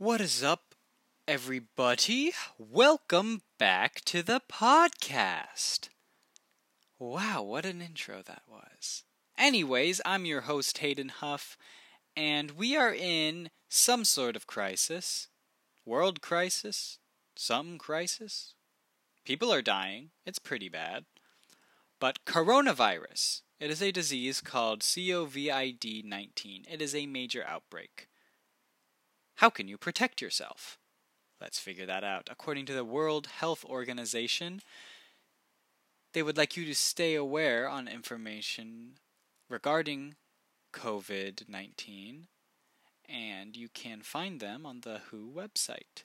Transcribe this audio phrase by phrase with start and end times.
[0.00, 0.76] What is up,
[1.26, 2.32] everybody?
[2.56, 5.88] Welcome back to the podcast.
[7.00, 9.02] Wow, what an intro that was.
[9.36, 11.58] Anyways, I'm your host, Hayden Huff,
[12.16, 15.26] and we are in some sort of crisis.
[15.84, 17.00] World crisis?
[17.34, 18.54] Some crisis?
[19.24, 20.10] People are dying.
[20.24, 21.06] It's pretty bad.
[21.98, 23.42] But coronavirus.
[23.58, 26.66] It is a disease called COVID 19.
[26.70, 28.08] It is a major outbreak.
[29.38, 30.78] How can you protect yourself?
[31.40, 32.28] Let's figure that out.
[32.28, 34.62] According to the World Health Organization,
[36.12, 38.94] they would like you to stay aware on information
[39.48, 40.16] regarding
[40.72, 42.26] COVID 19,
[43.08, 46.02] and you can find them on the WHO website.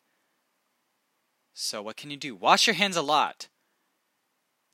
[1.55, 2.35] So, what can you do?
[2.35, 3.47] Wash your hands a lot.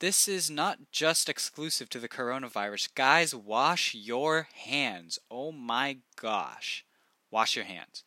[0.00, 2.94] This is not just exclusive to the coronavirus.
[2.94, 5.18] Guys, wash your hands.
[5.30, 6.84] Oh my gosh.
[7.30, 8.04] Wash your hands.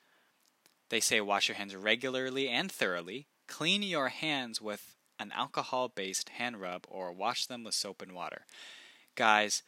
[0.93, 3.25] They say wash your hands regularly and thoroughly.
[3.47, 8.11] Clean your hands with an alcohol based hand rub or wash them with soap and
[8.11, 8.45] water.
[9.15, 9.63] Guys,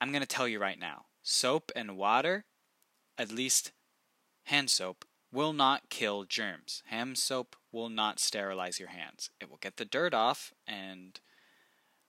[0.00, 2.46] I'm going to tell you right now soap and water,
[3.18, 3.72] at least
[4.44, 6.82] hand soap, will not kill germs.
[6.86, 9.28] Hand soap will not sterilize your hands.
[9.38, 11.20] It will get the dirt off and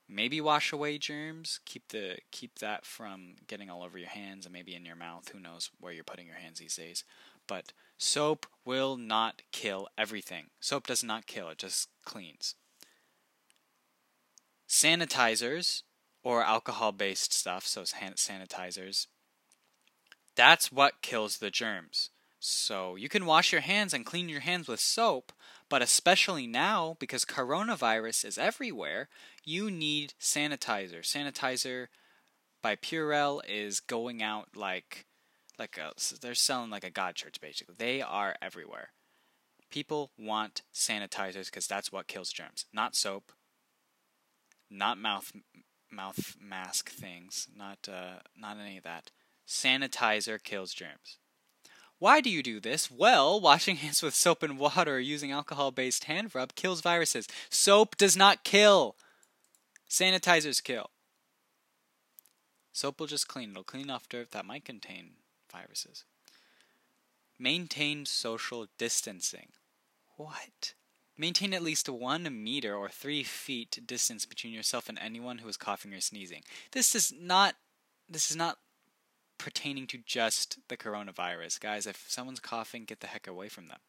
[0.08, 4.52] maybe wash away germs keep the keep that from getting all over your hands and
[4.52, 7.06] maybe in your mouth who knows where you're putting your hands these days
[7.48, 7.72] but
[8.02, 10.48] soap will not kill everything.
[10.60, 12.56] Soap does not kill, it just cleans.
[14.68, 15.84] Sanitizers
[16.24, 19.08] or alcohol based stuff, so hand sanitizers,
[20.36, 22.10] that's what kills the germs.
[22.40, 25.32] So you can wash your hands and clean your hands with soap,
[25.70, 29.10] but especially now because coronavirus is everywhere,
[29.46, 31.02] you need sanitizer.
[31.02, 31.88] Sanitizer
[32.64, 35.06] by Purell is going out like
[35.62, 37.76] like a, they're selling like a god church basically.
[37.78, 38.90] They are everywhere.
[39.70, 43.32] People want sanitizers because that's what kills germs, not soap,
[44.70, 45.32] not mouth
[45.92, 49.12] mouth mask things, not uh, not any of that.
[49.48, 51.20] Sanitizer kills germs.
[52.00, 52.90] Why do you do this?
[52.90, 57.28] Well, washing hands with soap and water or using alcohol based hand rub kills viruses.
[57.50, 58.96] Soap does not kill.
[59.88, 60.90] Sanitizers kill.
[62.74, 63.52] Soap will just clean.
[63.52, 65.12] It'll clean off dirt that might contain
[65.52, 66.06] viruses.
[67.38, 69.50] Maintain social distancing.
[70.18, 70.74] What?
[71.18, 75.58] Maintain at least one meter or three feet distance between yourself and anyone who is
[75.58, 76.44] coughing or sneezing.
[76.72, 77.56] This is not.
[78.10, 78.58] This is not
[79.38, 81.88] pertaining to just the coronavirus, guys.
[81.88, 83.80] If someone's coughing, get the heck away from them.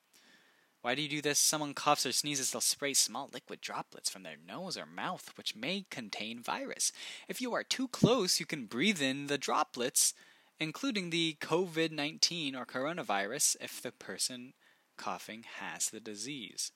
[0.82, 1.38] Why do you do this?
[1.38, 5.54] Someone coughs or sneezes, they'll spray small liquid droplets from their nose or mouth, which
[5.54, 6.90] may contain virus.
[7.28, 10.12] If you are too close, you can breathe in the droplets
[10.58, 14.54] including the COVID 19 or coronavirus if the person
[14.96, 16.72] coughing has the disease.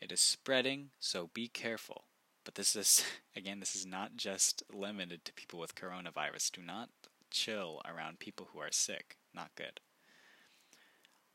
[0.00, 2.04] It is spreading, so be careful.
[2.44, 3.04] But this is,
[3.36, 6.52] again, this is not just limited to people with coronavirus.
[6.52, 6.90] Do not
[7.30, 9.16] chill around people who are sick.
[9.34, 9.80] Not good.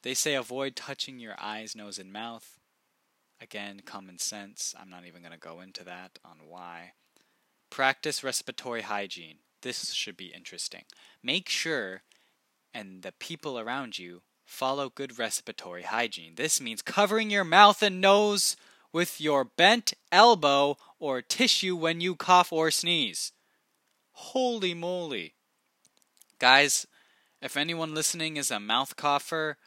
[0.02, 2.58] They say avoid touching your eyes, nose, and mouth.
[3.42, 4.74] Again, common sense.
[4.80, 6.94] I'm not even going to go into that on why.
[7.70, 9.40] Practice respiratory hygiene.
[9.62, 10.84] This should be interesting.
[11.22, 12.04] Make sure
[12.74, 16.36] and the people around you follow good respiratory hygiene.
[16.36, 18.56] This means covering your mouth and nose
[18.92, 23.32] with your bent elbow or tissue when you cough or sneeze.
[24.12, 25.36] Holy moly.
[26.40, 26.88] Guys,
[27.42, 29.58] if anyone listening is a mouth cougher,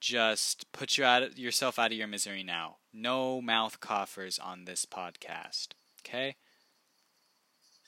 [0.00, 2.76] just put you out, yourself out of your misery now.
[2.92, 5.68] No mouth coughers on this podcast.
[6.00, 6.36] Okay?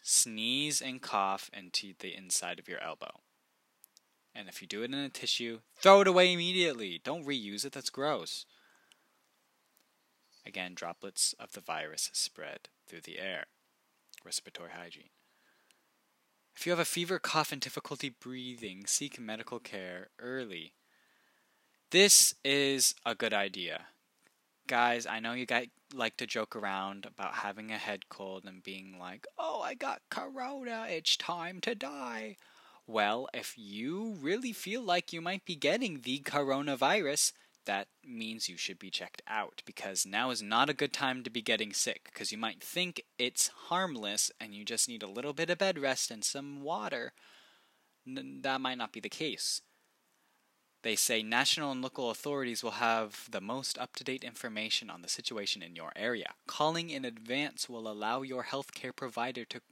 [0.07, 3.21] Sneeze and cough into the inside of your elbow.
[4.35, 7.01] And if you do it in a tissue, throw it away immediately.
[7.03, 8.47] Don't reuse it, that's gross.
[10.47, 13.47] Again, droplets of the virus spread through the air.
[14.25, 15.11] Respiratory hygiene.
[16.55, 20.75] If you have a fever, cough, and difficulty breathing, seek medical care early.
[21.91, 23.87] This is a good idea.
[24.67, 28.65] Guys, I know you guys like to joke around about having a head cold and
[28.65, 32.37] being like, oh, I got corona, it's time to die.
[32.85, 37.33] Well, if you really feel like you might be getting the coronavirus,
[37.65, 41.31] that means you should be checked out because now is not a good time to
[41.31, 45.33] be getting sick because you might think it's harmless and you just need a little
[45.33, 47.13] bit of bed rest and some water.
[48.07, 49.63] N- that might not be the case.
[50.87, 55.03] They say national and local authorities will have the most up to date information on
[55.03, 56.35] the situation in your area.
[56.47, 59.63] Calling in advance will allow your healthcare provider to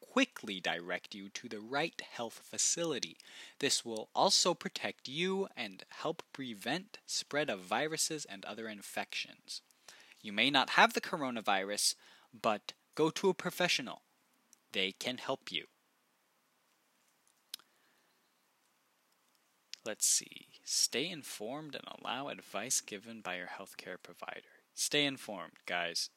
[0.00, 3.16] quickly direct you to the right health facility.
[3.58, 9.62] This will also protect you and help prevent spread of viruses and other infections.
[10.22, 11.96] You may not have the coronavirus,
[12.32, 14.02] but go to a professional.
[14.70, 15.64] They can help you.
[19.84, 20.49] Let's see.
[20.72, 24.46] Stay informed and allow advice given by your healthcare provider.
[24.72, 26.10] Stay informed, guys.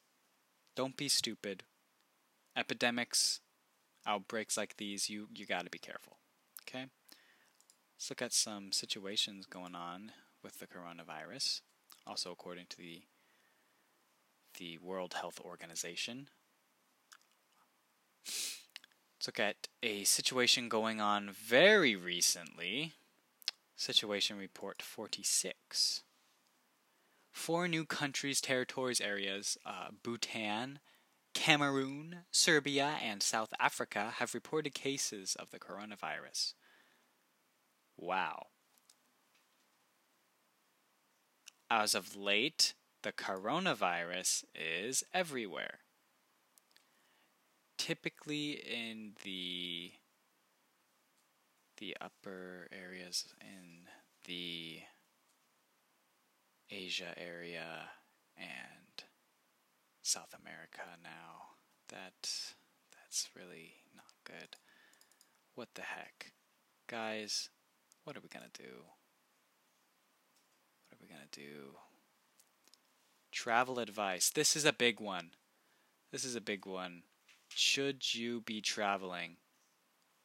[0.76, 1.64] Don't be stupid.
[2.56, 3.40] Epidemics,
[4.06, 6.18] outbreaks like these, you, you gotta be careful.
[6.62, 6.86] Okay?
[7.96, 11.62] Let's look at some situations going on with the coronavirus.
[12.06, 13.02] Also, according to the
[14.56, 16.28] the World Health Organization.
[18.24, 22.92] Let's look at a situation going on very recently
[23.76, 26.02] Situation Report 46.
[27.32, 30.78] Four new countries, territories, areas uh, Bhutan,
[31.34, 36.54] Cameroon, Serbia, and South Africa have reported cases of the coronavirus.
[37.96, 38.46] Wow.
[41.68, 45.80] As of late, the coronavirus is everywhere.
[47.76, 49.92] Typically in the
[51.84, 53.90] the upper areas in
[54.24, 54.78] the
[56.70, 57.90] Asia area
[58.38, 59.04] and
[60.00, 61.56] South America now.
[61.90, 62.30] That
[62.90, 64.56] that's really not good.
[65.54, 66.32] What the heck?
[66.88, 67.50] Guys,
[68.04, 68.84] what are we gonna do?
[70.88, 71.76] What are we gonna do?
[73.30, 74.30] Travel advice.
[74.30, 75.32] This is a big one.
[76.12, 77.02] This is a big one.
[77.50, 79.36] Should you be traveling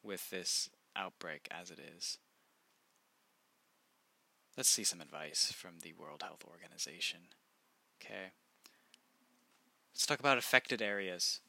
[0.02, 2.18] with this outbreak as it is.
[4.56, 7.20] Let's see some advice from the World Health Organization.
[8.02, 8.32] Okay.
[9.94, 11.40] Let's talk about affected areas.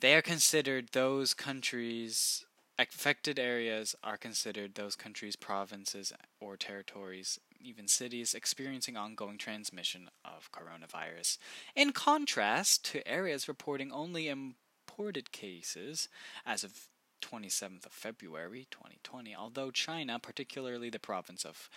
[0.00, 2.44] They are considered those countries,
[2.78, 10.50] affected areas are considered those countries, provinces, or territories, even cities, experiencing ongoing transmission of
[10.52, 11.36] coronavirus.
[11.76, 16.08] In contrast to areas reporting only imported cases,
[16.46, 16.88] as of
[17.20, 21.68] 27th of February 2020, although China, particularly the province of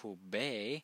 [0.00, 0.82] Hubei,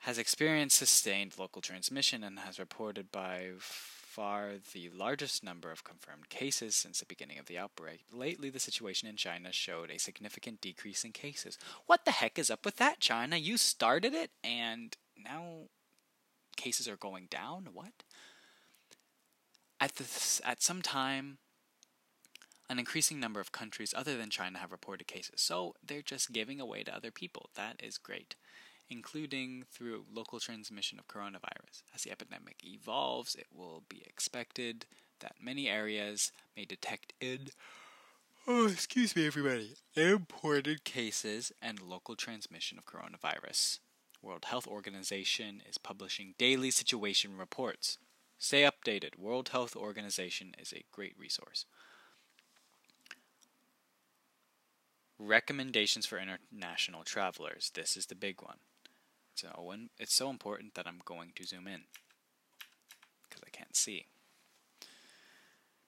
[0.00, 6.28] has experienced sustained local transmission and has reported by far the largest number of confirmed
[6.28, 8.00] cases since the beginning of the outbreak.
[8.12, 11.56] Lately, the situation in China showed a significant decrease in cases.
[11.86, 13.36] What the heck is up with that, China?
[13.36, 15.68] You started it and now
[16.56, 17.68] cases are going down?
[17.72, 18.02] What?
[19.80, 21.38] At, this, at some time
[22.72, 26.58] an increasing number of countries other than China have reported cases, so they're just giving
[26.58, 27.50] away to other people.
[27.54, 28.34] That is great,
[28.88, 31.82] including through local transmission of coronavirus.
[31.94, 34.86] As the epidemic evolves, it will be expected
[35.20, 37.50] that many areas may detect in
[38.48, 43.80] oh, excuse me, everybody, imported cases and local transmission of coronavirus.
[44.22, 47.98] World Health Organization is publishing daily situation reports.
[48.38, 49.18] Stay updated.
[49.18, 51.66] World Health Organization is a great resource.
[55.18, 57.70] Recommendations for international travelers.
[57.74, 58.58] This is the big one.
[59.34, 61.82] So it's so important that I'm going to zoom in
[63.28, 64.06] because I can't see.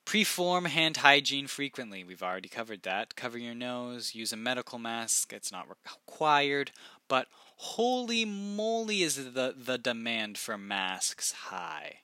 [0.06, 2.05] Preform hand hygiene frequently.
[2.05, 3.17] We've already covered that.
[3.17, 4.15] Cover your nose.
[4.15, 5.32] Use a medical mask.
[5.32, 6.73] It's not required.
[7.09, 12.01] But holy moly, is the, the demand for masks high.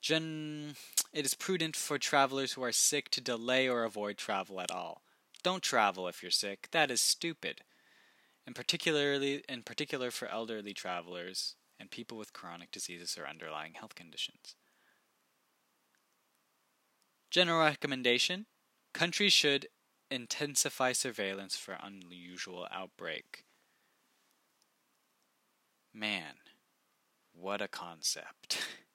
[0.00, 0.76] Gen-
[1.12, 5.02] it is prudent for travelers who are sick to delay or avoid travel at all.
[5.42, 6.68] Don't travel if you're sick.
[6.72, 7.62] That is stupid.
[8.46, 13.94] And particularly in particular for elderly travelers and people with chronic diseases or underlying health
[13.94, 14.56] conditions.
[17.30, 18.46] General recommendation
[18.94, 19.68] countries should
[20.10, 23.44] intensify surveillance for unusual outbreak.
[25.92, 26.34] Man,
[27.32, 28.66] what a concept.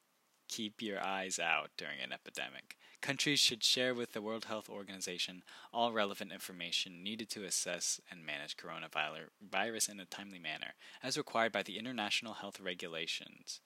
[0.53, 2.77] Keep your eyes out during an epidemic.
[3.01, 5.41] Countries should share with the World Health Organization
[5.73, 11.51] all relevant information needed to assess and manage coronavirus in a timely manner, as required
[11.51, 13.61] by the International Health Regulations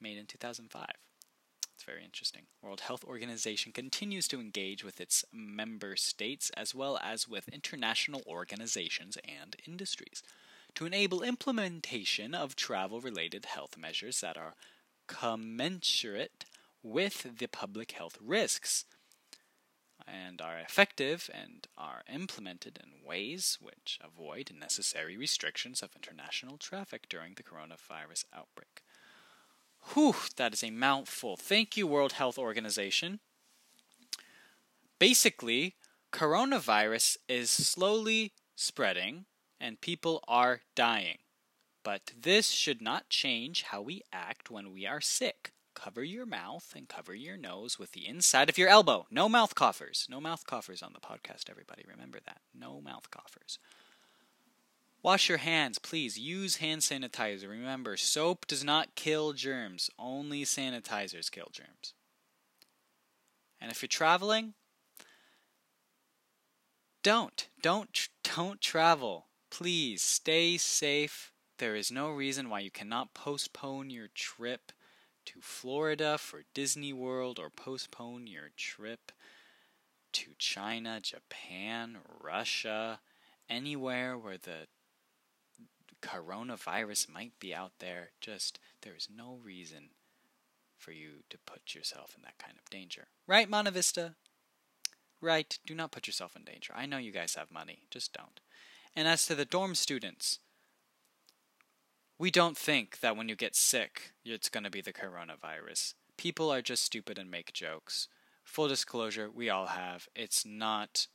[0.00, 0.84] made in 2005.
[1.76, 2.46] It's very interesting.
[2.60, 8.24] World Health Organization continues to engage with its member states as well as with international
[8.26, 10.24] organizations and industries
[10.74, 14.54] to enable implementation of travel related health measures that are
[15.06, 16.44] commensurate
[16.82, 18.84] with the public health risks
[20.06, 27.08] and are effective and are implemented in ways which avoid necessary restrictions of international traffic
[27.08, 28.82] during the coronavirus outbreak.
[29.94, 31.36] Whew, that is a mouthful.
[31.36, 33.20] Thank you, World Health Organization.
[34.98, 35.74] Basically,
[36.12, 39.26] coronavirus is slowly spreading
[39.60, 41.18] and people are dying.
[41.86, 45.52] But this should not change how we act when we are sick.
[45.76, 49.06] Cover your mouth and cover your nose with the inside of your elbow.
[49.08, 50.08] No mouth coughers.
[50.10, 51.84] No mouth coughers on the podcast, everybody.
[51.88, 52.40] Remember that.
[52.52, 53.60] No mouth coughers.
[55.00, 56.18] Wash your hands, please.
[56.18, 57.48] Use hand sanitizer.
[57.48, 61.94] Remember, soap does not kill germs, only sanitizers kill germs.
[63.60, 64.54] And if you're traveling,
[67.04, 67.46] don't.
[67.62, 69.26] Don't don't travel.
[69.50, 71.30] Please stay safe.
[71.58, 74.72] There is no reason why you cannot postpone your trip
[75.26, 79.10] to Florida for Disney World or postpone your trip
[80.12, 83.00] to China, Japan, Russia,
[83.48, 84.66] anywhere where the
[86.02, 88.10] coronavirus might be out there.
[88.20, 89.90] Just, there is no reason
[90.76, 93.08] for you to put yourself in that kind of danger.
[93.26, 94.14] Right, Monte Vista?
[95.22, 96.74] Right, do not put yourself in danger.
[96.76, 98.40] I know you guys have money, just don't.
[98.94, 100.38] And as to the dorm students,
[102.18, 105.94] we don't think that when you get sick, it's going to be the coronavirus.
[106.16, 108.08] People are just stupid and make jokes.
[108.44, 110.08] Full disclosure, we all have.
[110.14, 111.08] It's not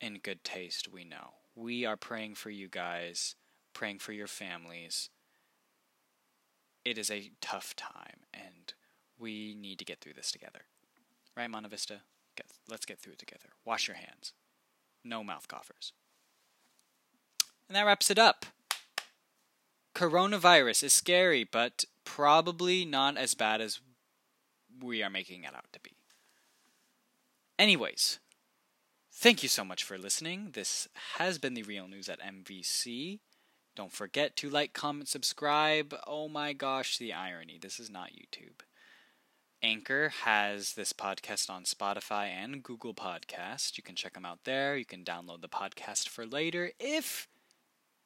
[0.00, 1.34] in good taste, we know.
[1.54, 3.34] We are praying for you guys,
[3.74, 5.10] praying for your families.
[6.84, 8.72] It is a tough time, and
[9.18, 10.60] we need to get through this together.
[11.36, 12.00] Right, Monte Vista?
[12.36, 13.50] Get, let's get through it together.
[13.66, 14.32] Wash your hands.
[15.04, 15.92] No mouth coughers.
[17.68, 18.46] And that wraps it up.
[19.94, 23.80] Coronavirus is scary, but probably not as bad as
[24.82, 25.92] we are making it out to be.
[27.58, 28.18] Anyways,
[29.12, 30.50] thank you so much for listening.
[30.52, 33.18] This has been the real news at MVC.
[33.76, 35.94] Don't forget to like, comment, subscribe.
[36.06, 37.58] Oh my gosh, the irony.
[37.60, 38.62] This is not YouTube.
[39.62, 43.76] Anchor has this podcast on Spotify and Google Podcast.
[43.76, 44.76] You can check them out there.
[44.76, 47.28] You can download the podcast for later if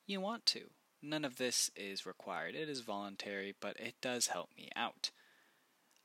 [0.07, 0.71] you want to.
[1.07, 2.55] None of this is required.
[2.55, 5.11] It is voluntary, but it does help me out.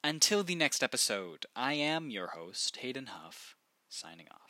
[0.03, 3.55] Until the next episode, I am your host, Hayden Huff,
[3.87, 4.48] signing off.